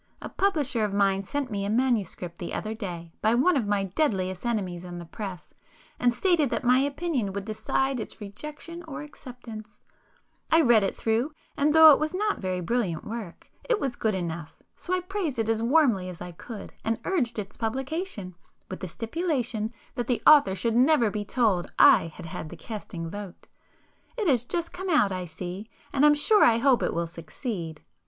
[0.19, 2.17] A publisher of mine sent me an MS.
[2.39, 5.53] the other day by one of my deadliest enemies on the press,
[5.99, 11.71] and stated that my opinion would decide its rejection or acceptance,—I read it through, and
[11.75, 15.49] though it was not very brilliant work, it was good enough, so I praised it
[15.49, 18.33] as warmly as I could, and urged its publication,
[18.71, 23.07] with the stipulation that the author should never be told I had had the casting
[23.07, 23.45] vote.
[24.17, 27.83] It has just come out I see,—and I'm sure I hope it will succeed."